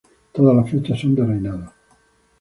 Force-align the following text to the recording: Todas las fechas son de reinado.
Todas 0.33 0.55
las 0.57 0.67
fechas 0.71 0.99
son 0.99 1.13
de 1.13 1.23
reinado. 1.23 1.71